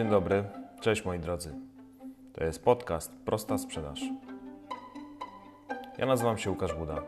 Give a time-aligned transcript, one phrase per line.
[0.00, 0.44] Dzień dobry,
[0.80, 1.54] cześć moi drodzy.
[2.32, 4.00] To jest podcast Prosta Sprzedaż.
[5.98, 7.02] Ja nazywam się Łukasz Buda.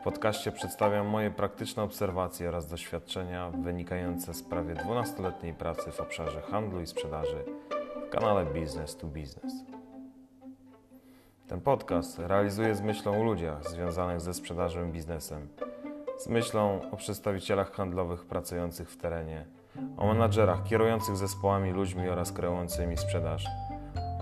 [0.00, 6.40] W podcaście przedstawiam moje praktyczne obserwacje oraz doświadczenia wynikające z prawie 12-letniej pracy w obszarze
[6.40, 7.44] handlu i sprzedaży
[8.06, 9.52] w kanale Business to Business.
[11.48, 15.48] Ten podcast realizuję z myślą o ludziach związanych ze sprzedażą i biznesem,
[16.18, 19.57] z myślą o przedstawicielach handlowych pracujących w terenie,
[19.96, 23.46] o menadżerach kierujących zespołami ludźmi oraz kreującymi sprzedaż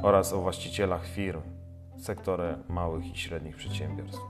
[0.03, 1.41] oraz o właścicielach firm
[1.97, 4.21] w sektorze małych i średnich przedsiębiorstw.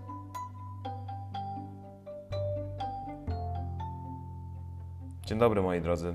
[5.26, 6.14] Dzień dobry moi drodzy.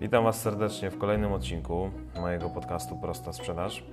[0.00, 1.90] Witam Was serdecznie w kolejnym odcinku
[2.20, 3.84] mojego podcastu Prosta Sprzedaż.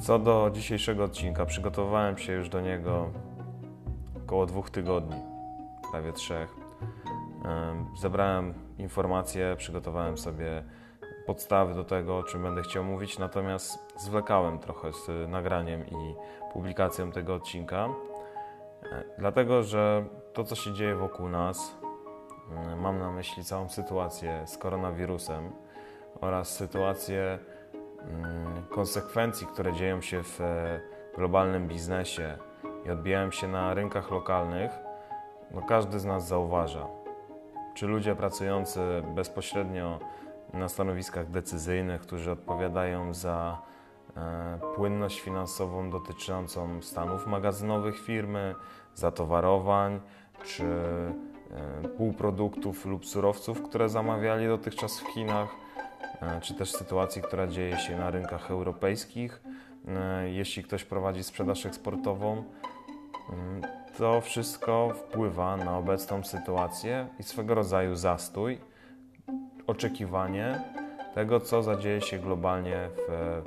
[0.00, 3.10] Co do dzisiejszego odcinka, przygotowałem się już do niego
[4.24, 5.16] około dwóch tygodni,
[5.90, 6.59] prawie trzech.
[7.96, 10.64] Zebrałem informacje, przygotowałem sobie
[11.26, 16.14] podstawy do tego, o czym będę chciał mówić, natomiast zwlekałem trochę z nagraniem i
[16.52, 17.88] publikacją tego odcinka,
[18.82, 21.76] e, dlatego że to, co się dzieje wokół nas,
[22.72, 25.52] e, mam na myśli całą sytuację z koronawirusem
[26.20, 27.38] oraz sytuację
[28.02, 30.80] mm, konsekwencji, które dzieją się w e,
[31.16, 32.38] globalnym biznesie
[32.86, 34.70] i odbijają się na rynkach lokalnych,
[35.50, 36.99] no każdy z nas zauważa.
[37.80, 38.80] Czy ludzie pracujący
[39.14, 39.98] bezpośrednio
[40.52, 43.62] na stanowiskach decyzyjnych, którzy odpowiadają za
[44.16, 48.54] e, płynność finansową dotyczącą stanów magazynowych firmy,
[48.94, 50.00] zatowarowań
[50.44, 55.48] czy e, półproduktów lub surowców, które zamawiali dotychczas w Chinach,
[56.22, 59.42] e, czy też sytuacji, która dzieje się na rynkach europejskich,
[60.24, 62.44] jeśli ktoś prowadzi sprzedaż eksportową.
[63.90, 68.58] Mm, to wszystko wpływa na obecną sytuację i swego rodzaju zastój
[69.66, 70.60] oczekiwanie
[71.14, 73.42] tego, co zadzieje się globalnie w,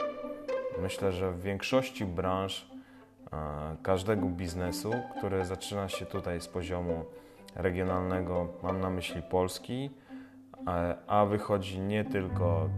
[0.81, 2.67] myślę, że w większości branż
[3.33, 3.37] e,
[3.83, 7.05] każdego biznesu, który zaczyna się tutaj z poziomu
[7.55, 9.89] regionalnego, mam na myśli Polski,
[10.67, 12.69] e, a wychodzi nie tylko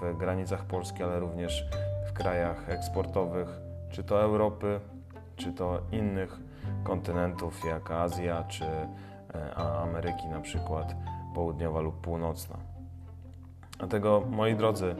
[0.00, 1.64] w granicach Polski, ale również
[2.08, 3.48] w krajach eksportowych,
[3.90, 4.80] czy to Europy,
[5.36, 6.49] czy to innych
[6.84, 10.94] kontynentów jak Azja, czy e, Ameryki na przykład
[11.34, 12.56] południowa lub północna.
[13.78, 14.96] Dlatego, moi drodzy,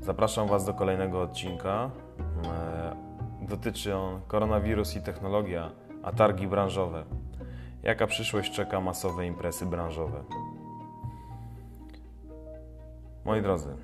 [0.00, 1.90] zapraszam Was do kolejnego odcinka.
[2.44, 2.96] E,
[3.42, 5.70] dotyczy on koronawirus i technologia,
[6.02, 7.04] a targi branżowe.
[7.82, 10.24] Jaka przyszłość czeka masowe imprezy branżowe?
[13.24, 13.76] Moi drodzy,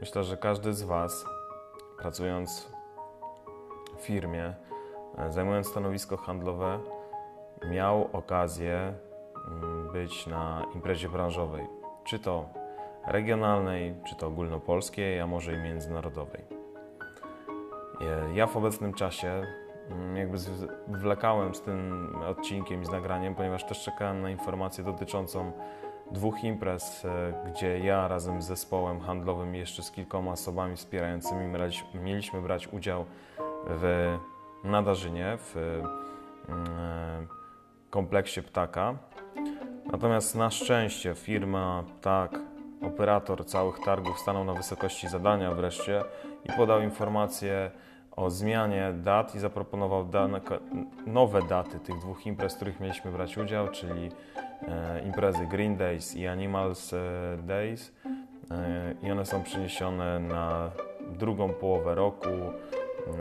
[0.00, 1.24] myślę, że każdy z Was,
[1.98, 2.68] pracując
[3.98, 4.54] w firmie,
[5.28, 6.80] zajmując stanowisko handlowe,
[7.70, 8.94] miał okazję
[9.48, 11.66] Mm, być na imprezie branżowej,
[12.04, 12.48] czy to
[13.06, 16.44] regionalnej, czy to ogólnopolskiej, a może i międzynarodowej.
[18.34, 19.42] Ja w obecnym czasie
[19.90, 20.38] mm, jakby
[20.98, 25.52] zwlekałem z tym odcinkiem i z nagraniem, ponieważ też czekałem na informację dotyczącą
[26.10, 31.52] dwóch imprez, e, gdzie ja razem z zespołem handlowym i jeszcze z kilkoma osobami wspierającymi
[31.94, 33.04] mieliśmy brać udział
[33.66, 34.16] w
[34.64, 35.56] Nadarzynie, w
[36.48, 37.26] mm, e,
[37.90, 38.94] kompleksie Ptaka.
[39.92, 42.38] Natomiast na szczęście firma tak,
[42.82, 46.02] operator całych targów stanął na wysokości zadania wreszcie
[46.44, 47.70] i podał informację
[48.16, 50.08] o zmianie dat i zaproponował
[51.06, 54.10] nowe daty tych dwóch imprez, w których mieliśmy brać udział, czyli
[54.68, 56.98] e, imprezy Green Days i Animals e,
[57.42, 57.92] Days.
[58.50, 60.70] E, I one są przeniesione na
[61.00, 62.28] drugą połowę roku.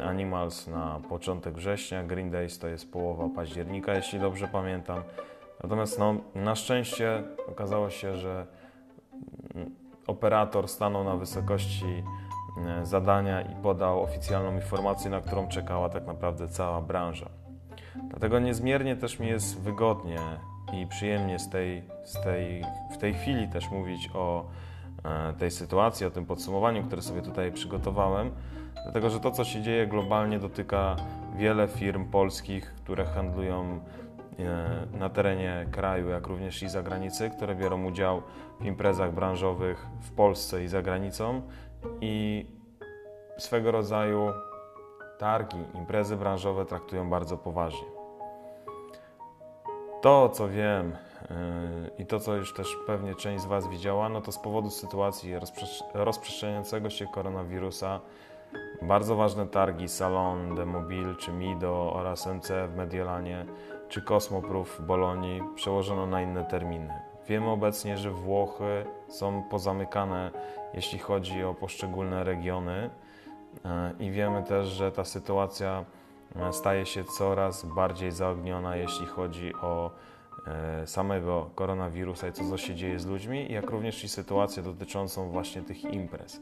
[0.04, 5.04] Animals na początek września, Green Days to jest połowa października, jeśli dobrze pamiętam.
[5.64, 8.48] Natomiast no, na szczęście okazało się, że
[10.08, 12.04] operator stanął na wysokości
[12.68, 17.30] e, zadania i podał oficjalną informację, na którą czekała tak naprawdę cała branża.
[18.10, 20.20] Dlatego niezmiernie też mi jest wygodnie
[20.74, 24.46] i przyjemnie z tej, z tej, w tej chwili też mówić o
[25.04, 28.32] e, tej sytuacji, o tym podsumowaniu, które sobie tutaj przygotowałem,
[28.84, 30.96] dlatego że to, co się dzieje globalnie, dotyka
[31.36, 33.80] wiele firm polskich, które handlują
[34.40, 38.22] E, na terenie kraju, jak również i zagranicy, które biorą udział
[38.62, 41.42] w imprezach branżowych w Polsce i za granicą
[42.02, 42.46] i
[43.38, 44.32] swego rodzaju
[45.20, 47.88] targi, imprezy branżowe traktują bardzo poważnie.
[50.02, 50.92] To, co wiem
[51.30, 54.70] yy, i to, co już też pewnie część z Was widziała, no to z powodu
[54.70, 55.34] sytuacji
[55.94, 58.00] rozprzestrzeniającego się koronawirusa
[58.82, 63.46] bardzo ważne targi Salon de Mobile czy Mido oraz MC w Mediolanie
[63.90, 66.94] czy Kosmoproof w Bolonii przełożono na inne terminy.
[67.28, 70.32] Wiemy obecnie, że Włochy są pozamykane,
[70.74, 72.90] jeśli chodzi o poszczególne regiony,
[74.00, 75.86] i wiemy też, że ta sytuacja
[76.52, 79.92] staje się coraz bardziej zaogniona, jeśli chodzi o
[80.48, 85.62] e, samego koronawirusa i co się dzieje z ludźmi, jak również i sytuację dotyczącą właśnie
[85.62, 86.42] tych imprez.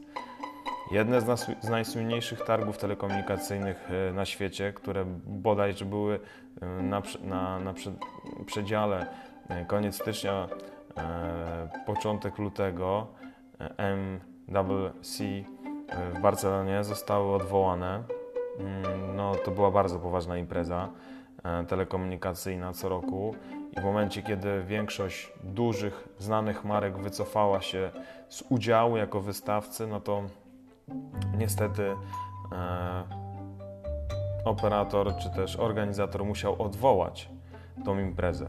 [0.90, 6.20] Jedne z, nas, z najsłynniejszych targów telekomunikacyjnych e, na świecie, które bodajże były
[6.60, 7.74] e, na, na, na
[8.46, 9.06] przedziale
[9.66, 10.48] koniec stycznia,
[11.86, 13.06] początek lutego,
[14.48, 15.24] MWC
[16.14, 18.02] w Barcelonie, zostały odwołane.
[18.58, 20.88] Mm, no, to była bardzo poważna impreza
[21.44, 23.34] e, telekomunikacyjna co roku
[23.76, 27.90] i w momencie, kiedy większość dużych, znanych marek wycofała się
[28.28, 30.22] z udziału jako wystawcy, no to
[31.38, 31.94] niestety
[32.52, 33.04] e,
[34.44, 37.28] operator czy też organizator musiał odwołać
[37.84, 38.48] tą imprezę.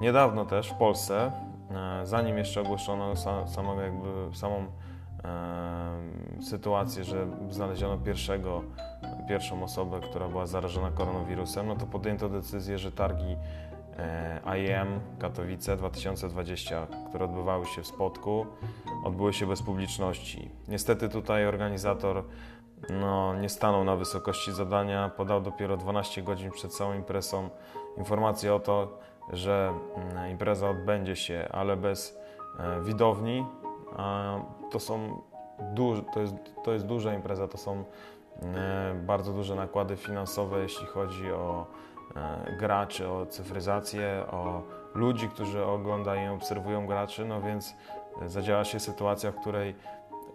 [0.00, 1.32] Niedawno też w Polsce,
[1.70, 3.16] e, zanim jeszcze ogłoszono
[3.46, 4.66] samą, jakby, samą
[6.40, 8.62] sytuację, że znaleziono pierwszego,
[9.28, 13.71] pierwszą osobę, która była zarażona koronawirusem, no to podjęto decyzję, że targi e,
[14.56, 18.46] IEM Katowice 2020, które odbywały się w Spodku,
[19.04, 20.50] odbyły się bez publiczności.
[20.68, 22.24] Niestety tutaj organizator
[22.90, 27.50] no, nie stanął na wysokości zadania, podał dopiero 12 godzin przed całą imprezą
[27.96, 28.98] informację o to,
[29.32, 32.18] że mm, impreza odbędzie się, ale bez
[32.58, 33.46] e, widowni,
[34.70, 35.22] to są
[35.74, 36.34] duży, to, jest,
[36.64, 37.84] to jest duża impreza, to są
[38.42, 41.91] e, bardzo duże nakłady finansowe, jeśli chodzi o e,
[42.58, 44.62] graczy, o cyfryzację, o
[44.94, 47.74] ludzi, którzy oglądają i obserwują graczy, no więc
[48.26, 49.74] zadziała się sytuacja, w której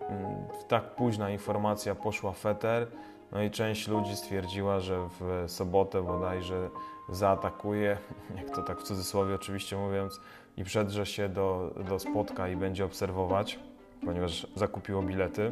[0.09, 0.35] mm,
[0.67, 2.87] tak późna informacja poszła feter,
[3.31, 6.69] no i część ludzi stwierdziła, że w sobotę bodajże
[7.09, 7.97] zaatakuje,
[8.37, 10.19] jak to tak w cudzysłowie oczywiście mówiąc,
[10.57, 13.59] i przedrze się do, do spotka i będzie obserwować,
[14.05, 15.51] ponieważ zakupiło bilety.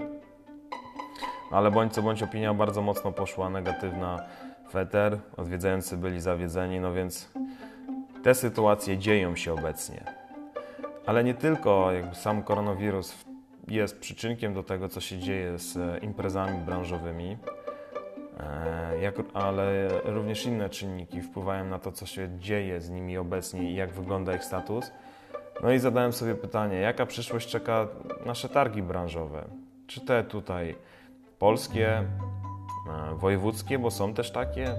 [1.52, 4.20] Ale bądź co bądź opinia bardzo mocno poszła negatywna.
[4.70, 7.30] Feter, odwiedzający byli zawiedzeni, no więc
[8.24, 10.04] te sytuacje dzieją się obecnie.
[11.06, 13.26] Ale nie tylko jakby sam koronawirus
[13.68, 17.38] jest przyczynkiem do tego, co się dzieje z imprezami branżowymi,
[18.40, 23.76] e, ale również inne czynniki wpływają na to, co się dzieje z nimi obecnie i
[23.76, 24.92] jak wygląda ich status.
[25.64, 27.88] No i zadałem sobie pytanie, jaka przyszłość czeka
[28.26, 29.46] nasze targi branżowe?
[29.88, 30.76] Czy te tutaj
[31.40, 32.06] polskie, e,
[33.16, 34.76] wojewódzkie, bo są też takie,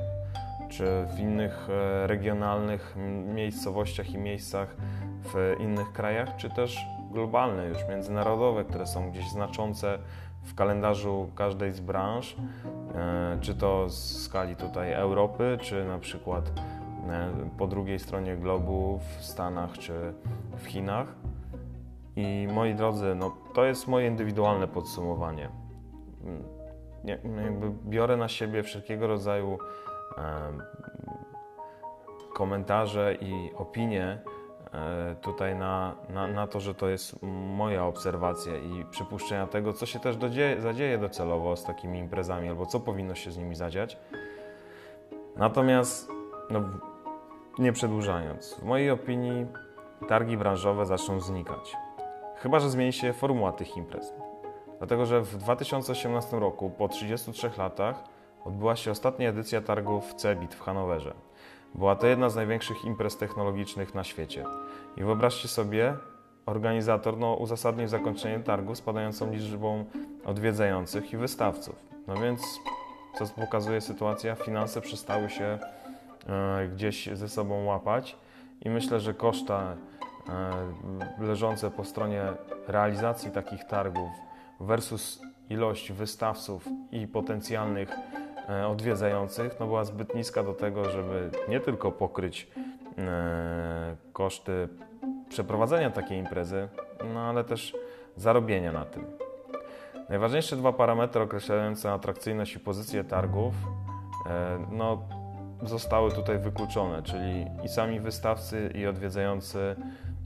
[0.69, 2.97] czy w innych e, regionalnych
[3.35, 4.76] miejscowościach i miejscach
[5.23, 9.99] w innych krajach, czy też globalne, już międzynarodowe, które są gdzieś znaczące
[10.43, 12.37] w kalendarzu każdej z branż,
[12.94, 16.53] e, czy to z skali tutaj Europy, czy na przykład
[17.58, 20.14] po drugiej stronie globu w Stanach czy
[20.56, 21.06] w Chinach.
[22.17, 25.49] I moi drodzy, no, to jest moje indywidualne podsumowanie.
[27.06, 29.58] Jakby biorę na siebie wszelkiego rodzaju
[32.37, 34.19] komentarze i opinie
[34.75, 37.23] e, tutaj na, na, na, to, że to jest
[37.56, 42.67] moja obserwacja i przypuszczenia tego, co się też dodzieje, zadzieje docelowo z takimi imprezami, albo
[42.67, 43.99] co powinno się z nimi zadziać.
[45.37, 46.08] Natomiast
[46.50, 46.62] no,
[47.58, 49.46] nie przedłużając, w mojej opinii
[50.08, 51.77] targi branżowe zaczną znikać.
[52.36, 54.15] Chyba, że zmieni się formuła tych imprez.
[54.78, 58.04] Dlatego, że w 2018 roku, po 33 latach,
[58.44, 61.14] odbyła się ostatnia edycja targów CEBIT w Hanowerze.
[61.74, 64.44] Była to jedna z największych imprez technologicznych na świecie.
[64.96, 65.94] I wyobraźcie sobie,
[66.46, 69.84] organizator no, uzasadnił zakończenie targu spadającą liczbą
[70.24, 71.76] odwiedzających i wystawców.
[72.06, 72.40] No więc,
[73.18, 75.58] co pokazuje sytuacja, finanse przestały się
[76.28, 78.16] E, gdzieś ze sobą łapać
[78.64, 79.76] i myślę, że koszta
[81.18, 82.22] e, leżące po stronie
[82.68, 84.10] realizacji takich targów
[84.60, 87.91] versus ilość wystawców i potencjalnych
[88.48, 92.51] e, odwiedzających no była zbyt niska do tego, żeby nie tylko pokryć
[94.13, 94.69] koszty
[95.29, 96.69] przeprowadzenia takiej imprezy,
[97.15, 97.77] no ale też
[98.17, 99.05] zarobienia na tym.
[100.08, 103.55] Najważniejsze dwa parametry określające atrakcyjność i pozycję targów
[104.70, 105.03] no,
[105.63, 109.77] zostały tutaj wykluczone, czyli i sami wystawcy, i odwiedzający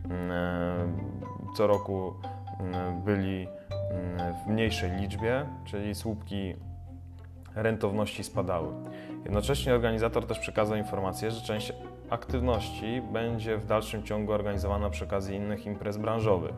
[0.04, 2.14] mm, e, co roku
[2.60, 3.48] mm, byli
[4.44, 6.56] w mniejszej liczbie, czyli słupki
[7.54, 8.72] rentowności spadały.
[9.24, 11.72] Jednocześnie organizator też przekazał informację, że część
[12.10, 16.54] aktywności będzie w dalszym ciągu organizowana przy okazji innych imprez branżowych.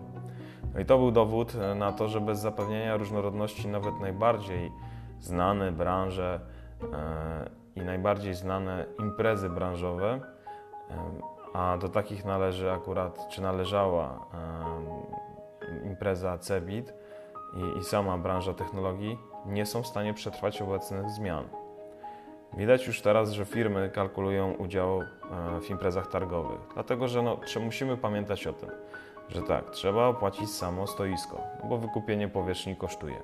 [0.74, 4.72] No i to był dowód na to, że bez zapewnienia różnorodności nawet najbardziej
[5.20, 6.40] znane branże
[6.92, 10.20] e, i najbardziej znane imprezy branżowe,
[11.54, 14.26] a do takich należy akurat, czy należała
[15.84, 16.94] impreza CEBIT
[17.54, 21.44] i, i sama branża technologii, nie są w stanie przetrwać obecnych zmian.
[22.56, 25.02] Widać już teraz, że firmy kalkulują udział
[25.60, 28.70] w imprezach targowych, dlatego że no, musimy pamiętać o tym,
[29.28, 33.22] że tak, trzeba opłacić samo stoisko, no bo wykupienie powierzchni kosztuje.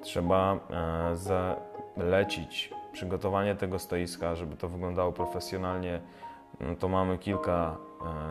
[0.00, 6.00] Trzeba e, zalecić przygotowanie tego stoiska, żeby to wyglądało profesjonalnie.
[6.60, 7.76] No to mamy kilka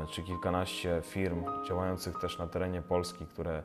[0.03, 3.63] e, czy kilkanaście firm działających też na terenie Polski, które e,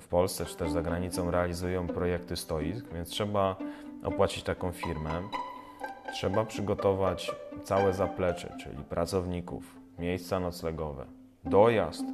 [0.00, 3.56] w Polsce czy też za granicą realizują projekty stoisk, więc trzeba
[4.04, 5.22] opłacić taką firmę.
[6.12, 7.32] Trzeba przygotować
[7.64, 11.06] całe zaplecze, czyli pracowników, miejsca noclegowe,
[11.44, 12.04] dojazd,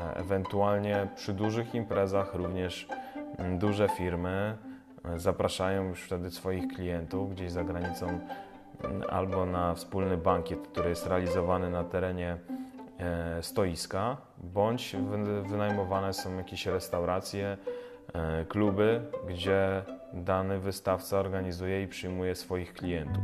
[0.00, 2.88] E, ewentualnie przy dużych imprezach również
[3.38, 4.56] mm, duże firmy
[5.04, 10.88] e, zapraszają już wtedy swoich klientów gdzieś za granicą mm, albo na wspólny bankiet, który
[10.88, 12.38] jest realizowany na terenie e,
[13.40, 14.96] stoiska, bądź
[15.48, 17.56] wynajmowane są jakieś restauracje,
[18.48, 23.22] kluby, gdzie dany wystawca organizuje i przyjmuje swoich klientów.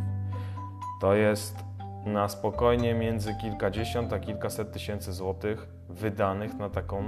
[1.00, 1.56] To jest
[2.04, 7.04] na spokojnie między kilkadziesiąt a kilkaset tysięcy złotych wydanych na taką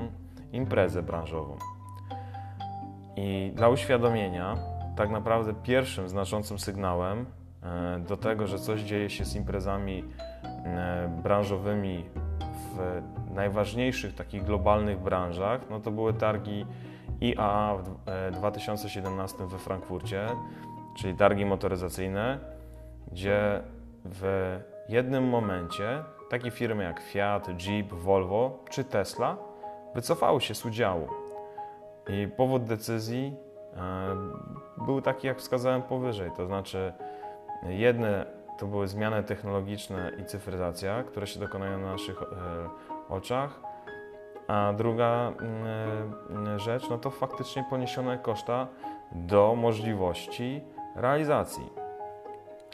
[0.52, 1.56] imprezę branżową.
[3.16, 4.56] I dla uświadomienia,
[4.96, 7.26] tak naprawdę pierwszym znaczącym sygnałem
[7.62, 10.04] e, do tego, że coś dzieje się z imprezami
[10.44, 12.04] e, branżowymi
[12.76, 13.02] w
[13.34, 16.66] najważniejszych takich globalnych branżach, no to były targi
[17.20, 20.26] IAA w 2017 e, we Frankfurcie,
[20.96, 22.38] czyli targi motoryzacyjne,
[23.12, 23.62] gdzie
[24.04, 24.56] w
[24.88, 29.36] jednym momencie takie firmy jak Fiat, Jeep, Volvo czy Tesla
[29.94, 31.08] wycofały się z udziału.
[32.08, 33.36] I powód decyzji
[33.76, 36.92] e, był taki, jak wskazałem powyżej, to znaczy
[37.68, 38.26] jedne
[38.58, 42.26] to były zmiany technologiczne i cyfryzacja, które się dokonają na naszych e,
[43.08, 43.60] oczach,
[44.48, 48.66] a druga mm, e, rzecz, no to faktycznie poniesione koszta
[49.12, 50.60] do możliwości
[50.96, 51.70] realizacji.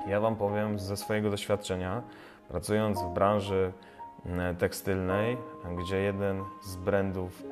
[0.07, 2.03] Ja Wam powiem ze swojego doświadczenia,
[2.49, 3.73] pracując w branży
[4.27, 5.37] mm, tekstylnej,
[5.79, 7.43] gdzie jeden z brandów,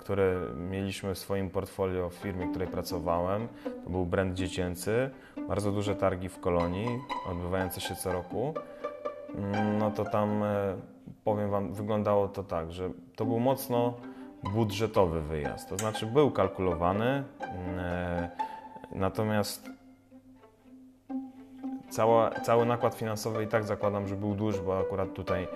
[0.00, 3.48] które mieliśmy w swoim portfolio w firmie, w której pracowałem,
[3.84, 5.10] to był brand dziecięcy,
[5.48, 6.98] bardzo duże targi w kolonii,
[7.30, 8.54] odbywające się co roku.
[9.34, 10.76] Mm, no to tam, e,
[11.24, 13.94] powiem Wam, wyglądało to tak, że to był mocno
[14.42, 18.30] budżetowy wyjazd, to znaczy był kalkulowany, mm, e,
[18.92, 19.74] natomiast
[21.90, 25.48] Cała, cały nakład finansowy i tak zakładam, że był duży, bo akurat tutaj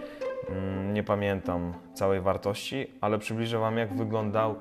[0.92, 4.54] nie pamiętam całej wartości, ale przybliżę Wam, jak wyglądał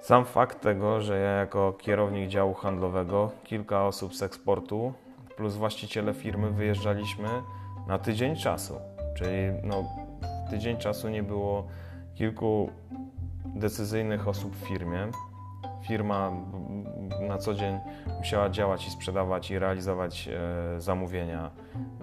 [0.00, 4.92] sam fakt tego, że ja jako kierownik działu handlowego, kilka osób z eksportu
[5.36, 7.28] plus właściciele firmy wyjeżdżaliśmy
[7.88, 8.74] na tydzień czasu.
[9.16, 9.84] Czyli no,
[10.50, 11.66] tydzień czasu nie było
[12.14, 12.70] kilku
[13.44, 15.10] decyzyjnych osób w firmie
[15.86, 16.32] firma
[17.28, 17.78] na co dzień
[18.18, 21.50] musiała działać i sprzedawać i realizować e, zamówienia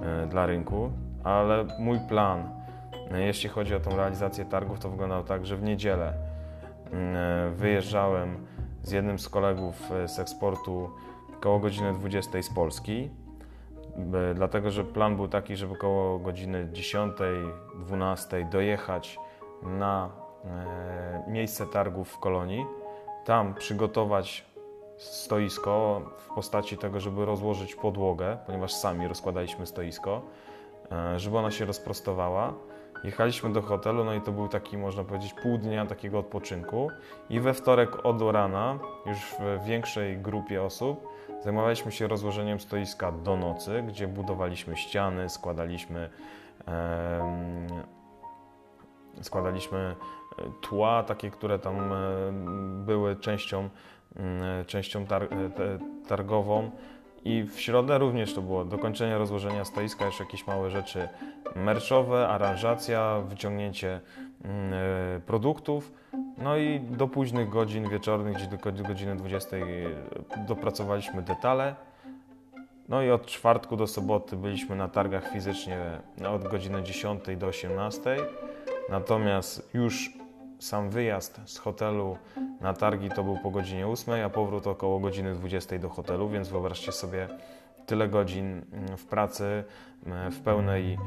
[0.02, 0.92] e, dla rynku,
[1.24, 2.61] ale mój plan,
[3.20, 6.14] jeśli chodzi o tą realizację targów, to wyglądał tak, że w niedzielę
[6.92, 8.46] mm, wyjeżdżałem
[8.84, 10.90] z jednym z kolegów z eksportu
[11.40, 13.10] koło godziny 20 z Polski,
[14.36, 19.20] dlatego że plan był taki, żeby koło godziny 10-12 dojechać
[19.64, 20.10] na
[21.28, 22.66] miejsce targów w kolonii
[23.26, 24.46] tam przygotować
[24.98, 30.22] stoisko w postaci tego, żeby rozłożyć podłogę, ponieważ sami rozkładaliśmy stoisko,
[30.92, 32.54] e, żeby ona się rozprostowała.
[33.04, 36.92] Jechaliśmy do hotelu, no i to był taki, można powiedzieć, pół dnia takiego odpoczynku.
[37.30, 41.08] I we wtorek od rana, już w większej grupie osób,
[41.44, 46.10] zajmowaliśmy się rozłożeniem stoiska do nocy, gdzie budowaliśmy ściany, składaliśmy,
[46.68, 47.62] e,
[49.22, 49.96] składaliśmy
[50.62, 51.98] tła, takie, które tam e,
[52.86, 53.70] były częścią,
[54.16, 55.28] mm, częścią tar
[56.08, 56.72] targową.
[57.26, 61.10] I w środę również to było dokończenie rozłożenia stoiska, jeszcze jakieś małe rzeczy
[61.56, 64.00] merczowe, aranżacja, wyciągnięcie
[64.44, 65.92] mm, e, produktów.
[66.38, 69.62] No i do późnych godzin wieczornych, gdzieś do godziny 20 e,
[70.48, 71.76] dopracowaliśmy detale.
[72.90, 75.78] No i od czwartku do soboty byliśmy na targach fizycznie
[76.30, 78.18] od godziny 10 do 18.
[78.90, 80.21] Natomiast już
[80.62, 82.18] sam wyjazd z hotelu
[82.62, 86.50] na targi to był po godzinie 8, a powrót około godziny 20 do hotelu, więc
[86.50, 87.28] wyobraźcie sobie
[87.86, 89.64] tyle godzin mm, w pracy,
[90.06, 90.98] mm, w pełnej e,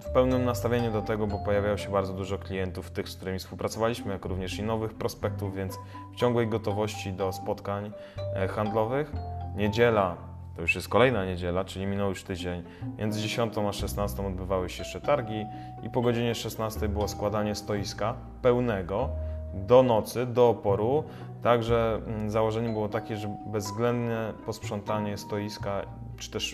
[0.00, 4.12] w pełnym nastawieniu do tego, bo pojawiało się bardzo dużo klientów, tych, z którymi współpracowaliśmy,
[4.12, 5.78] jak również i nowych prospektów, więc
[6.12, 7.92] w ciągłej gotowości do spotkań
[8.34, 9.12] e, handlowych.
[9.56, 10.27] Niedziela
[10.58, 12.62] to już jest kolejna niedziela, czyli minął już tydzień.
[12.98, 15.46] Między 10 a 16 odbywały się jeszcze targi
[15.82, 19.08] i po godzinie 16 było składanie stoiska pełnego
[19.54, 21.04] do nocy, do oporu.
[21.42, 25.82] Także mm, założenie było takie, że bezwzględne posprzątanie stoiska,
[26.16, 26.52] czy też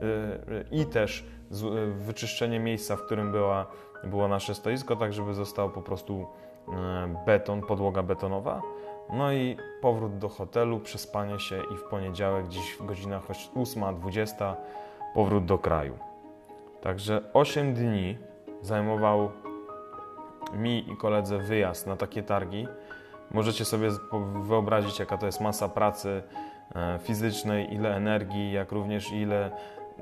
[0.00, 3.66] yy, i też yy, wyczyszczenie miejsca, w którym była,
[4.04, 6.26] było nasze stoisko, tak żeby został po prostu
[7.26, 8.62] beton, podłoga betonowa.
[9.12, 14.54] No i powrót do hotelu, przespanie się i w poniedziałek gdzieś w godzinach 8-20
[15.14, 15.98] powrót do kraju.
[16.80, 18.18] Także 8 dni
[18.62, 19.30] zajmował
[20.52, 22.66] mi i koledze wyjazd na takie targi.
[23.30, 23.88] Możecie sobie
[24.42, 26.22] wyobrazić, jaka to jest masa pracy
[26.74, 29.50] e, fizycznej, ile energii, jak również ile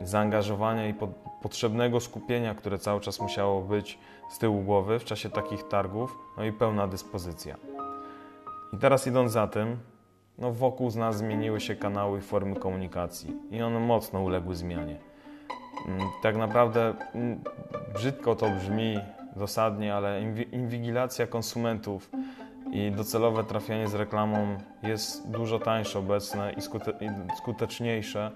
[0.03, 0.95] zaangażowania i
[1.43, 3.99] potrzebnego skupienia, które cały czas musiało być
[4.31, 7.78] z tyłu głowy w czasie takich targów, no i pełna dyspozycja.
[8.73, 9.77] I teraz idąc za tym,
[10.39, 14.97] no wokół z nas zmieniły się kanały i formy komunikacji i one mocno uległy zmianie.
[15.87, 17.41] Mm, tak naprawdę mm,
[17.95, 18.99] brzydko to brzmi
[19.37, 20.23] dosadnie, ale
[20.53, 22.11] inwigilacja konsumentów
[22.73, 26.61] i docelowe trafianie z reklamą jest dużo tańsze obecne i,
[27.37, 28.31] skuteczniejsze.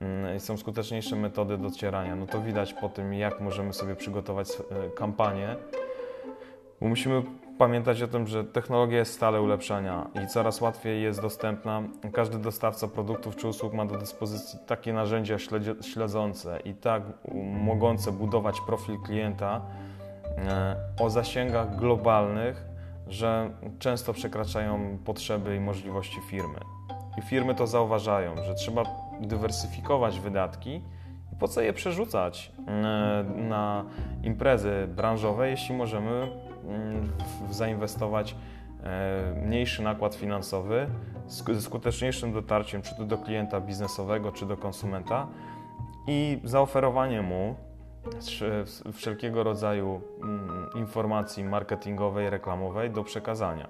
[0.00, 2.16] Mm, są skuteczniejsze metody docierania.
[2.16, 5.56] No to widać po tym, jak możemy sobie przygotować e, kampanię,
[6.80, 7.22] bo musimy
[7.58, 11.82] pamiętać o tym, że technologia jest stale ulepszania i coraz łatwiej jest dostępna.
[12.12, 15.36] Każdy dostawca produktów czy usług ma do dyspozycji takie narzędzia
[15.80, 17.02] śledzące i tak
[17.64, 19.60] mogące budować profil klienta
[20.38, 22.64] e, o zasięgach globalnych,
[23.08, 26.58] że często przekraczają potrzeby i możliwości firmy.
[27.18, 28.82] I firmy to zauważają, że trzeba
[29.20, 30.82] dywersyfikować wydatki
[31.32, 33.84] i po co je przerzucać e, na
[34.22, 36.28] imprezy branżowe, jeśli możemy
[37.50, 38.36] zainwestować
[38.82, 40.86] e, mniejszy nakład finansowy
[41.26, 45.26] ze skuteczniejszym dotarciem czy to do klienta biznesowego, czy do konsumenta
[46.06, 47.54] i zaoferowanie mu
[48.92, 53.68] wszelkiego rodzaju mm, informacji marketingowej, reklamowej do przekazania.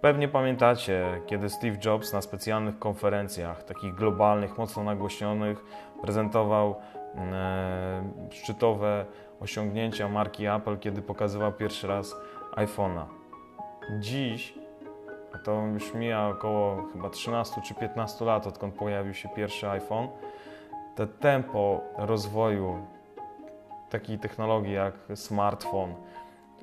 [0.00, 5.64] Pewnie pamiętacie, kiedy Steve Jobs na specjalnych konferencjach, takich globalnych, mocno nagłośnionych,
[6.02, 6.74] prezentował
[8.30, 9.06] szczytowe
[9.40, 12.16] osiągnięcia marki Apple, kiedy pokazywał pierwszy raz
[12.56, 13.04] iPhone'a.
[13.98, 14.54] Dziś,
[15.34, 20.08] a to już mija około chyba 13 czy 15 lat, odkąd pojawił się pierwszy iPhone,
[20.96, 22.86] to tempo rozwoju
[23.90, 25.94] takiej technologii jak smartfon,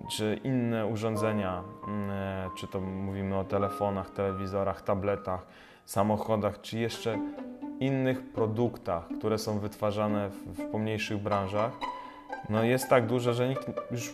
[0.09, 5.45] czy inne urządzenia, mm, e, czy to mówimy o telefonach, telewizorach, tabletach,
[5.85, 7.19] samochodach, czy jeszcze
[7.79, 11.71] innych produktach, które są wytwarzane w, w pomniejszych branżach,
[12.49, 14.13] no jest tak duże, że nikt już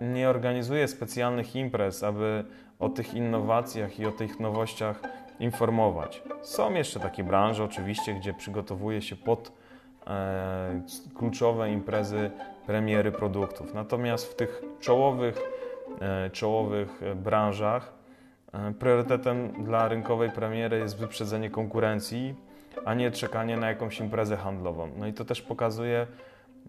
[0.00, 2.44] nie organizuje specjalnych imprez, aby
[2.78, 5.02] o tych innowacjach i o tych nowościach
[5.40, 6.22] informować.
[6.42, 9.52] Są jeszcze takie branże, oczywiście, gdzie przygotowuje się pod
[10.06, 10.82] e,
[11.14, 12.30] kluczowe imprezy,
[12.66, 13.74] premiery produktów.
[13.74, 15.40] Natomiast w tych czołowych,
[16.00, 17.92] e, czołowych branżach
[18.52, 22.34] e, priorytetem dla rynkowej premiery jest wyprzedzenie konkurencji,
[22.84, 24.88] a nie czekanie na jakąś imprezę handlową.
[24.96, 26.06] No i to też pokazuje,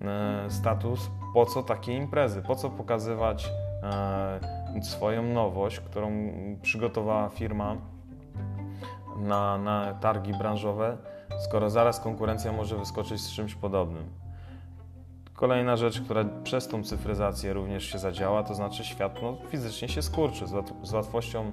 [0.01, 3.51] E, status, po co takie imprezy, po co pokazywać
[3.83, 6.11] e, swoją nowość, którą
[6.61, 7.75] przygotowała firma
[9.17, 10.97] na, na targi branżowe,
[11.39, 14.09] skoro zaraz konkurencja może wyskoczyć z czymś podobnym.
[15.33, 20.01] Kolejna rzecz, która przez tą cyfryzację również się zadziała, to znaczy świat no, fizycznie się
[20.01, 20.45] skurczy.
[20.83, 21.51] Z łatwością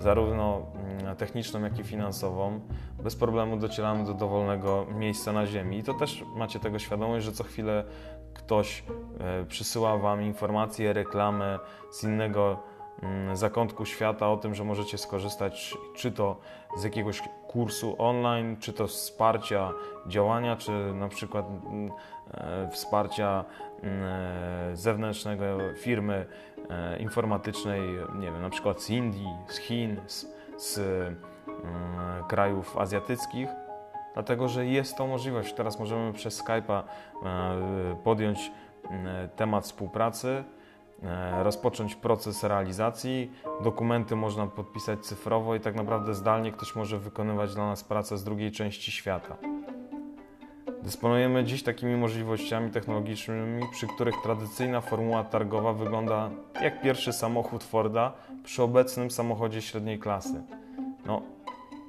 [0.00, 0.62] zarówno
[1.02, 2.60] mm, techniczną, jak i finansową,
[3.02, 5.78] bez problemu docieramy do dowolnego miejsca na Ziemi.
[5.78, 7.84] I to też macie tego świadomość, że co chwilę
[8.34, 8.84] ktoś
[9.20, 11.58] e, przysyła Wam informacje, reklamy
[11.90, 12.58] z innego
[13.02, 16.36] mm, zakątku świata o tym, że możecie skorzystać czy to
[16.76, 19.72] z jakiegoś kursu online, czy to wsparcia
[20.06, 21.90] działania, czy na przykład mm,
[22.34, 23.44] e, wsparcia
[24.74, 26.26] zewnętrznego firmy
[26.70, 27.80] E, informatycznej,
[28.14, 33.48] nie wiem, na przykład z Indii, z Chin, z, z mm, krajów azjatyckich,
[34.14, 35.54] dlatego że jest to możliwość.
[35.54, 38.50] Teraz możemy przez Skype'a e, podjąć
[39.36, 40.44] temat współpracy,
[41.02, 47.54] e, rozpocząć proces realizacji, dokumenty można podpisać cyfrowo i tak naprawdę zdalnie ktoś może wykonywać
[47.54, 49.53] dla nas pracę z drugiej części świata.
[50.84, 56.30] Dysponujemy dziś takimi możliwościami technologicznymi, przy których tradycyjna formuła targowa wygląda
[56.62, 60.42] jak pierwszy samochód Forda przy obecnym samochodzie średniej klasy.
[61.06, 61.22] No,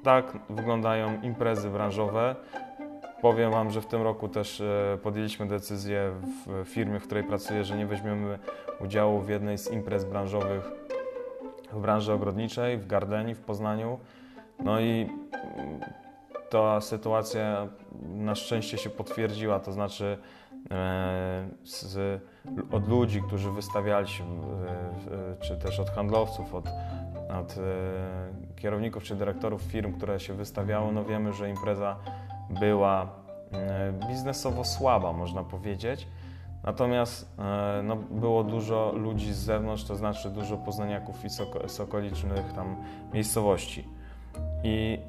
[0.04, 2.36] tak wyglądają imprezy branżowe.
[3.22, 6.12] Powiem Wam, że w tym roku też e, podjęliśmy decyzję
[6.46, 8.40] w firmie, w której pracuję, że nie weźmiemy
[8.80, 10.72] udziału w jednej z imprez branżowych
[11.72, 14.00] w branży ogrodniczej, w Gardeni w Poznaniu.
[14.60, 15.10] No i
[16.56, 17.68] ta sytuacja
[18.02, 20.18] na szczęście się potwierdziła, to znaczy
[21.64, 22.22] z,
[22.72, 24.24] od ludzi, którzy wystawiali się,
[25.42, 26.66] czy też od handlowców, od,
[27.42, 27.56] od
[28.56, 31.96] kierowników czy dyrektorów firm, które się wystawiało, no wiemy, że impreza
[32.50, 33.10] była
[34.08, 36.08] biznesowo słaba, można powiedzieć.
[36.64, 41.30] Natomiast e, no, było dużo ludzi z zewnątrz, to znaczy dużo poznaniaków i
[41.68, 42.76] z okolicznych tam
[43.14, 43.88] miejscowości.
[44.64, 45.00] I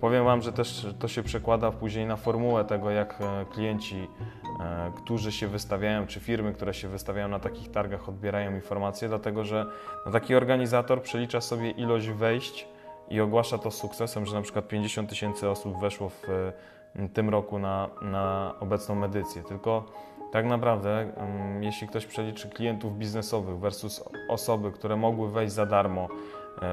[0.00, 4.08] powiem Wam, że też to się przekłada później na formułę tego, jak e, klienci,
[4.60, 9.44] e, którzy się wystawiają, czy firmy, które się wystawiają na takich targach, odbierają informacje, dlatego
[9.44, 9.66] że
[10.06, 12.68] no, taki organizator przelicza sobie ilość wejść
[13.10, 16.22] i ogłasza to sukcesem, że na przykład 50 tysięcy osób weszło w
[17.14, 19.42] tym roku na, na obecną edycję.
[19.42, 19.84] Tylko
[20.32, 21.12] tak naprawdę,
[21.60, 26.08] jeśli ktoś przeliczy klientów biznesowych versus osoby, które mogły wejść za darmo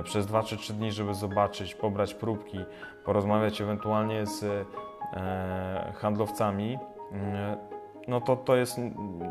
[0.04, 2.66] przez 2 czy 3 dni, żeby zobaczyć, pobrać próbki,
[3.06, 6.80] porozmawiać ewentualnie z e, handlowcami,
[7.12, 7.58] mm,
[8.08, 8.80] no to to, jest,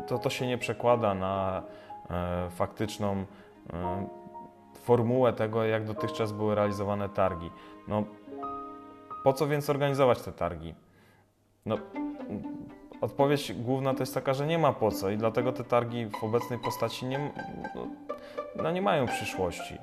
[0.07, 1.63] to, to się nie przekłada na
[2.09, 3.25] e, faktyczną
[4.83, 7.51] formułę tego, jak dotychczas były realizowane targi.
[7.87, 8.03] No,
[9.23, 10.75] po co więc organizować te targi?
[11.65, 11.77] No,
[13.03, 16.23] Odpowiedź główna to jest taka, że nie ma po co i dlatego te targi w
[16.23, 17.33] obecnej postaci nie,
[17.75, 17.87] no,
[18.55, 19.77] no nie mają przyszłości.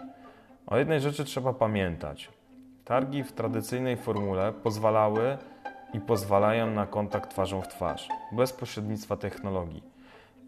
[0.70, 2.28] O jednej rzeczy trzeba pamiętać.
[2.84, 5.38] Targi w tradycyjnej formule pozwalały
[5.94, 9.82] i pozwalają na kontakt twarzą w twarz, bez pośrednictwa technologii.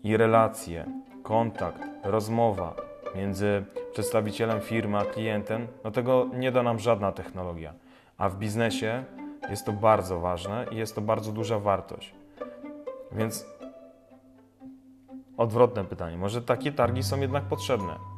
[0.05, 0.87] I relacje,
[1.23, 2.75] kontakt, rozmowa
[3.15, 7.73] między przedstawicielem firmy a klientem, no tego nie da nam żadna technologia.
[8.19, 9.05] A w biznesie
[9.51, 12.15] jest to bardzo ważne i jest to bardzo duża wartość.
[13.13, 13.47] Więc
[15.37, 16.17] odwrotne pytanie.
[16.17, 18.12] Może takie targi są jednak potrzebne?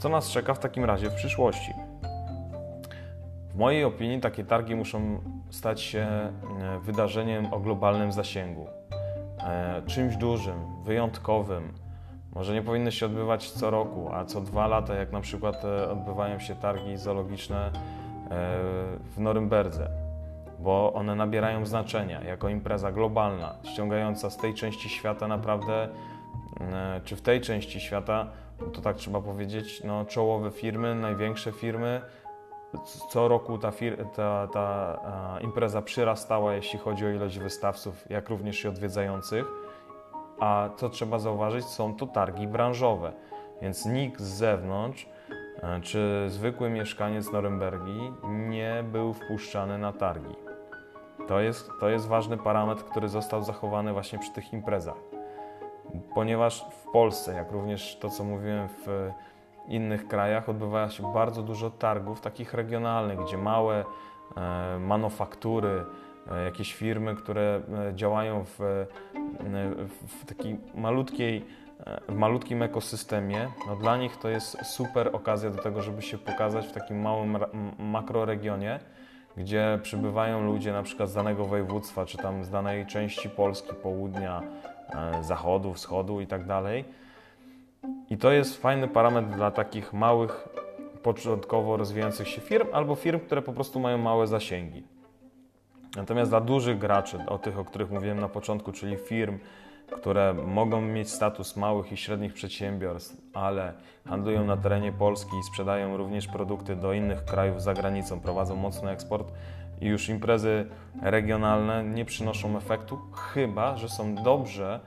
[0.00, 1.72] Co nas czeka w takim razie w przyszłości?
[3.48, 6.32] W mojej opinii takie targi muszą stać się e,
[6.82, 8.66] wydarzeniem o globalnym zasięgu.
[9.40, 11.72] E, czymś dużym, wyjątkowym.
[12.34, 15.90] Może nie powinny się odbywać co roku, a co dwa lata, jak na przykład e,
[15.90, 17.70] odbywają się targi zoologiczne
[19.16, 19.90] w Norymberdze
[20.58, 25.88] bo one nabierają znaczenia jako impreza globalna, ściągająca z tej części świata naprawdę,
[27.04, 28.26] czy w tej części świata,
[28.72, 32.02] to tak trzeba powiedzieć, no, czołowe firmy, największe firmy.
[33.10, 33.72] Co roku ta,
[34.16, 34.98] ta, ta
[35.40, 39.46] impreza przyrastała, jeśli chodzi o ilość wystawców, jak również i odwiedzających.
[40.40, 43.12] A co trzeba zauważyć, są to targi branżowe,
[43.62, 45.08] więc nikt z zewnątrz
[45.62, 50.34] e, czy zwykły mieszkaniec Norymbergi nie był wpuszczany na targi.
[51.28, 55.09] To jest, to jest ważny parametr, który został zachowany właśnie przy tych imprezach.
[56.14, 59.10] Ponieważ w Polsce, jak również to, co mówiłem w
[59.68, 63.84] innych krajach, odbywa się bardzo dużo targów takich regionalnych, gdzie małe
[64.36, 65.84] e, manufaktury,
[66.32, 68.86] e, jakieś firmy, które e, działają w,
[70.06, 71.44] w takiej malutkiej,
[72.08, 76.66] w malutkim ekosystemie, no dla nich to jest super okazja do tego, żeby się pokazać
[76.66, 77.38] w takim małym
[77.78, 78.80] makroregionie
[79.36, 84.42] gdzie przybywają ludzie na przykład z danego województwa, czy tam z danej części Polski, południa,
[85.20, 86.84] zachodu, wschodu i tak dalej.
[88.10, 90.48] I to jest fajny parametr dla takich małych,
[91.02, 94.82] początkowo rozwijających się firm albo firm, które po prostu mają małe zasięgi.
[95.96, 99.38] Natomiast dla dużych graczy, o tych, o których mówiłem na początku, czyli firm,
[99.90, 103.72] które mogą mieć status małych i średnich przedsiębiorstw, ale
[104.08, 108.90] handlują na terenie Polski i sprzedają również produkty do innych krajów za granicą, prowadzą mocny
[108.90, 109.32] eksport
[109.80, 110.66] i już imprezy
[111.02, 114.80] regionalne nie przynoszą efektu, chyba że są dobrze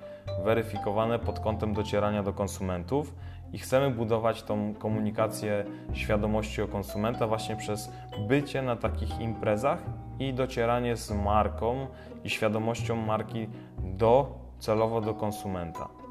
[0.45, 3.15] weryfikowane pod kątem docierania do konsumentów
[3.53, 7.91] i chcemy budować tą komunikację świadomości o konsumenta właśnie przez
[8.27, 9.83] bycie na takich imprezach
[10.19, 11.87] i docieranie z marką
[12.23, 16.02] i świadomością marki do celowo do konsumenta.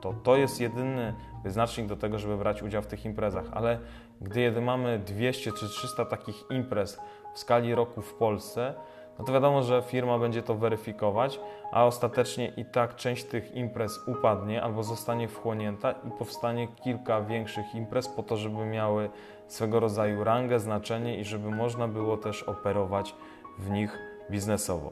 [0.00, 3.78] To, to jest jedyny wyznacznik do tego, żeby brać udział w tych imprezach, ale
[4.20, 7.00] gdy mamy 200 czy 300 takich imprez
[7.34, 8.74] w skali roku w Polsce,
[9.18, 11.40] no to wiadomo, że firma będzie to weryfikować,
[11.72, 17.74] a ostatecznie i tak część tych imprez upadnie albo zostanie wchłonięta i powstanie kilka większych
[17.74, 19.10] imprez po to, żeby miały
[19.46, 23.14] swego rodzaju rangę, znaczenie i żeby można było też operować
[23.58, 23.98] w nich
[24.30, 24.90] biznesowo.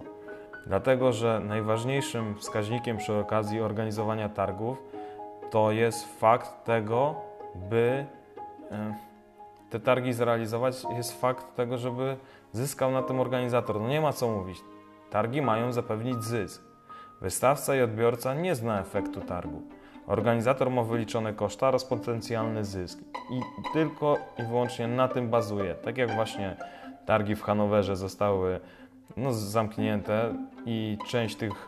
[0.67, 4.83] Dlatego, że najważniejszym wskaźnikiem przy okazji organizowania targów
[5.51, 7.15] to jest fakt tego,
[7.55, 8.07] by
[9.71, 12.17] te targi zrealizować, jest fakt tego, żeby
[12.53, 13.81] zyskał na tym organizator.
[13.81, 14.59] No nie ma co mówić.
[15.11, 16.63] Targi mają zapewnić zysk.
[17.21, 19.63] Wystawca i odbiorca nie zna efektu targu.
[20.07, 22.99] Organizator ma wyliczone koszta oraz potencjalny zysk.
[23.31, 23.41] I
[23.73, 25.75] tylko i wyłącznie na tym bazuje.
[25.75, 26.57] Tak jak właśnie
[27.07, 28.61] targi w Hanowerze zostały
[29.17, 30.35] no, zamknięte
[30.67, 31.68] i część tych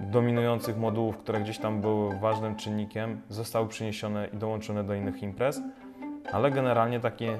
[0.00, 5.60] dominujących modułów, które gdzieś tam były ważnym czynnikiem, zostały przeniesione i dołączone do innych imprez,
[6.32, 7.38] ale generalnie takie,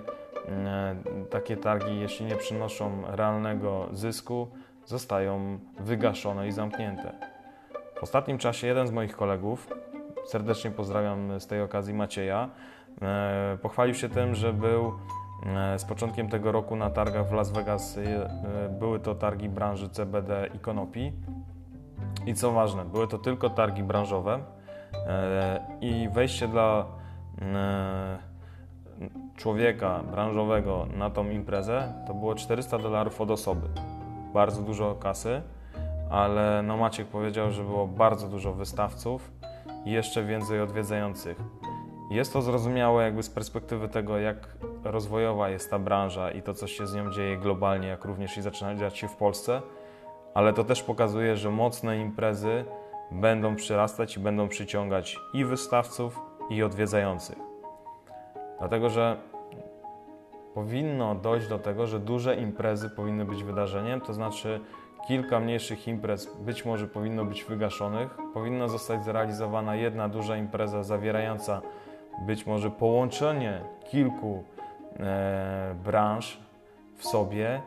[0.48, 4.48] mm, takie targi, jeśli nie przynoszą realnego zysku,
[4.84, 7.12] zostają wygaszone i zamknięte.
[7.94, 9.68] W ostatnim czasie jeden z moich kolegów,
[10.26, 12.48] serdecznie pozdrawiam z tej okazji Macieja,
[13.02, 14.92] e, pochwalił się tym, że był
[15.46, 17.98] e, z początkiem tego roku na targach w Las Vegas.
[17.98, 21.12] E, były to targi branży CBD i konopi.
[22.26, 24.38] I co ważne, były to tylko targi branżowe
[25.80, 26.86] i wejście dla
[29.36, 33.68] człowieka branżowego na tą imprezę to było 400 dolarów od osoby.
[34.34, 35.42] Bardzo dużo kasy
[36.10, 39.32] ale no Maciek powiedział, że było bardzo dużo wystawców
[39.84, 41.38] i jeszcze więcej odwiedzających.
[42.10, 46.66] Jest to zrozumiałe jakby z perspektywy tego, jak rozwojowa jest ta branża i to, co
[46.66, 49.62] się z nią dzieje globalnie, jak również i zaczyna dziać się w Polsce,
[50.36, 52.64] ale to też pokazuje, że mocne imprezy
[53.10, 56.20] będą przyrastać i będą przyciągać i wystawców,
[56.50, 57.38] i odwiedzających.
[58.58, 59.16] Dlatego, że
[60.54, 64.60] powinno dojść do tego, że duże imprezy powinny być wydarzeniem, to znaczy
[65.08, 68.18] kilka mniejszych imprez być może powinno być wygaszonych.
[68.34, 71.62] Powinna zostać zrealizowana jedna duża impreza zawierająca
[72.26, 74.44] być może połączenie kilku
[75.00, 76.40] e, branż
[76.96, 77.60] w sobie,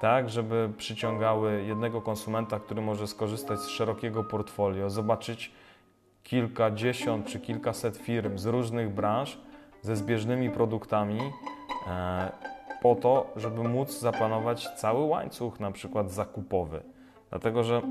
[0.00, 5.52] tak, żeby przyciągały jednego konsumenta, który może skorzystać z szerokiego portfolio, zobaczyć
[6.22, 9.38] kilkadziesiąt czy kilkaset firm z różnych branż
[9.82, 11.20] ze zbieżnymi produktami.
[11.86, 12.32] E,
[12.82, 16.82] po to, żeby móc zaplanować cały łańcuch, na przykład zakupowy.
[17.30, 17.82] Dlatego, że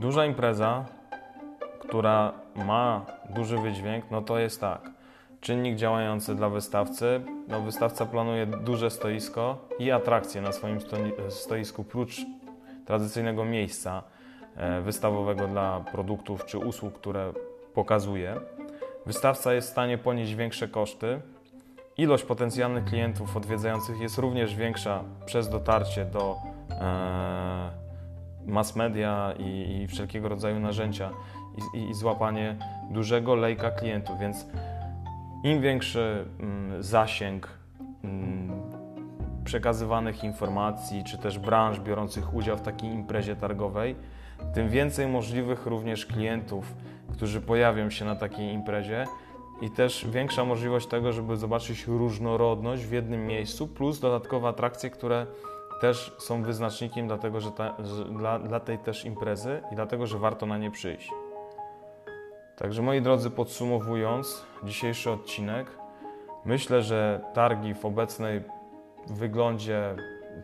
[0.00, 0.84] duża impreza,
[1.80, 4.97] która ma duży wydźwięk, no to jest tak.
[5.40, 7.20] Czynnik działający dla wystawcy.
[7.48, 10.78] No, wystawca planuje duże stoisko i atrakcje na swoim
[11.28, 12.20] stoisku, prócz
[12.86, 14.02] tradycyjnego miejsca
[14.56, 17.32] e, wystawowego dla produktów czy usług, które
[17.74, 18.40] pokazuje.
[19.06, 21.20] Wystawca jest w stanie ponieść większe koszty,
[21.98, 26.36] Ilość potencjalnych klientów odwiedzających jest również większa przez dotarcie do
[26.70, 27.70] e,
[28.46, 31.10] mass media i, i, wszelkiego rodzaju narzędzia
[31.74, 32.56] i, i, i, złapanie
[32.90, 34.46] dużego lejka klientów, więc
[35.42, 37.48] im większy mm, zasięg
[38.04, 38.62] mm,
[39.44, 43.96] przekazywanych informacji, czy też branż biorących udział w takiej imprezie targowej,
[44.54, 46.74] tym więcej możliwych również klientów,
[47.12, 49.06] którzy pojawią się na takiej imprezie,
[49.60, 55.26] i też większa możliwość tego, żeby zobaczyć różnorodność w jednym miejscu, plus dodatkowe atrakcje, które
[55.80, 57.76] też są wyznacznikiem dlatego, że, ta,
[58.18, 61.10] dla, dla tej też imprezy i dlatego, że warto na nie przyjść.
[62.58, 65.66] Także moi drodzy, podsumowując dzisiejszy odcinek,
[66.44, 68.42] myślę, że targi w obecnej
[69.06, 69.96] wyglądzie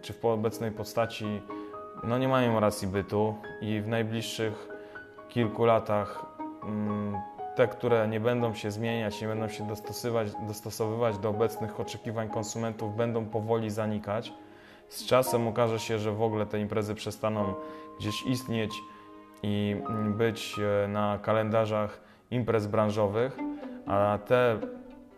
[0.03, 1.43] czy w obecnej postaci
[2.05, 4.69] no nie mają racji bytu i w najbliższych
[5.29, 6.27] kilku latach
[6.63, 7.17] mm,
[7.57, 12.97] te, które nie będą się zmieniać, nie będą się dostosowywać, dostosowywać do obecnych oczekiwań konsumentów,
[12.97, 14.33] będą powoli zanikać.
[14.89, 17.55] Z czasem okaże się, że w ogóle te imprezy przestaną
[17.99, 18.73] gdzieś istnieć
[19.45, 19.77] i
[20.17, 23.39] być e, na kalendarzach imprez branżowych,
[23.87, 24.59] a te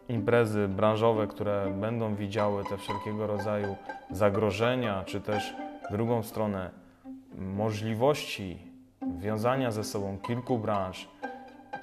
[0.08, 3.76] imprezy branżowe, które będą widziały te wszelkiego rodzaju
[4.10, 5.54] zagrożenia, czy też
[5.88, 6.70] w drugą stronę
[7.38, 8.58] możliwości
[9.18, 11.08] wiązania ze sobą kilku branż,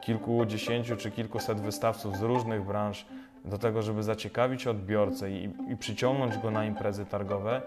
[0.02, 3.06] kilkudziesięciu czy kilkuset wystawców z różnych branż
[3.46, 7.62] do tego, żeby zaciekawić odbiorcę i, i przyciągnąć go na imprezy targowe,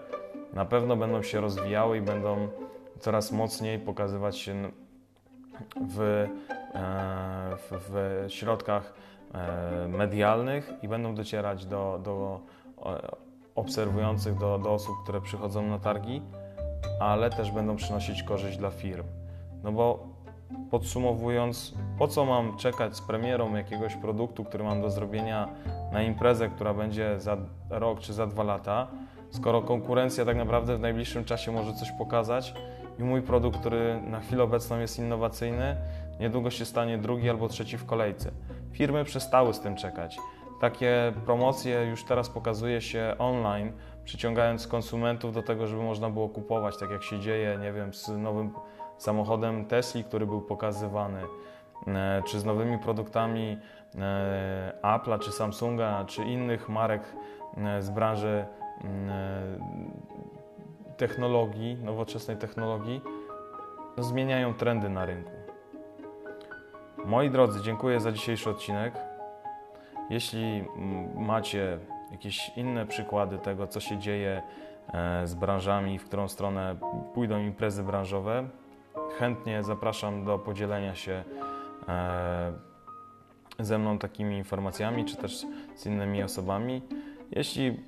[0.53, 2.47] na pewno będą się rozwijały i będą
[2.99, 4.71] coraz mocniej pokazywać się
[5.87, 6.27] w, e,
[7.57, 8.93] w, w środkach
[9.33, 12.39] e, medialnych i będą docierać do, do
[13.55, 16.21] obserwujących, do, do osób, które przychodzą na targi,
[16.99, 19.03] ale też będą przynosić korzyść dla firm.
[19.63, 20.17] No bo
[20.71, 25.49] Podsumowując, po co mam czekać z premierą jakiegoś produktu, który mam do zrobienia
[25.91, 27.37] na imprezę, która będzie za
[27.69, 28.87] rok czy za dwa lata,
[29.31, 32.53] skoro konkurencja tak naprawdę w najbliższym czasie może coś pokazać
[32.99, 35.75] i mój produkt, który na chwilę obecną jest innowacyjny,
[36.19, 38.31] niedługo się stanie drugi albo trzeci w kolejce.
[38.71, 40.17] Firmy przestały z tym czekać.
[40.61, 43.71] Takie promocje już teraz pokazuje się online,
[44.03, 48.07] przyciągając konsumentów do tego, żeby można było kupować, tak jak się dzieje, nie wiem, z
[48.07, 48.51] nowym
[48.97, 51.21] samochodem Tesla, który był pokazywany,
[51.87, 53.57] e, czy z nowymi produktami
[53.95, 57.01] e, Apple'a, czy Samsunga, czy innych marek
[57.57, 58.45] e, z branży
[60.97, 63.01] technologii, nowoczesnej technologii,
[63.97, 65.31] no, zmieniają trendy na rynku.
[67.05, 68.93] Moi drodzy, dziękuję za dzisiejszy odcinek.
[70.09, 70.63] Jeśli
[71.15, 71.77] macie
[72.11, 74.41] jakieś inne przykłady tego, co się dzieje
[74.93, 76.75] e, z branżami, w którą stronę
[77.13, 78.47] pójdą imprezy branżowe.
[79.19, 81.23] Chętnie zapraszam do podzielenia się
[81.87, 82.53] e,
[83.59, 86.81] ze mną takimi informacjami, czy też z innymi osobami.
[87.31, 87.79] Jeśli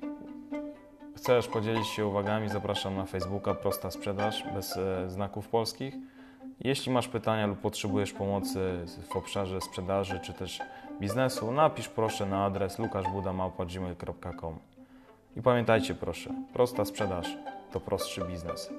[1.20, 5.94] chcesz podzielić się uwagami, zapraszam na Facebooka Prosta Sprzedaż bez e, znaków polskich.
[6.60, 10.60] Jeśli masz pytania lub potrzebujesz pomocy w obszarze sprzedaży czy też
[11.00, 14.58] biznesu, napisz proszę na adres lukaszbudamałpa.gmail.com
[15.36, 17.36] I pamiętajcie proszę, prosta sprzedaż
[17.72, 18.70] to prostszy biznes.